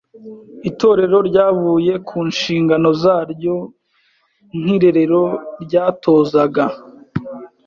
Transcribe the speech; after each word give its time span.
Itorero 0.69 1.17
ryavuye 1.29 1.93
ku 2.07 2.17
nshingano 2.29 2.89
zaryo 3.01 3.55
nk’Irerero 4.59 5.23
ryatozaga 5.63 6.65